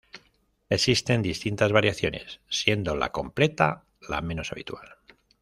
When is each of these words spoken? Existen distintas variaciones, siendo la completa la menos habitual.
Existen 0.69 1.21
distintas 1.21 1.71
variaciones, 1.71 2.39
siendo 2.49 2.95
la 2.95 3.11
completa 3.11 3.83
la 4.09 4.19
menos 4.21 4.51
habitual. 4.51 4.95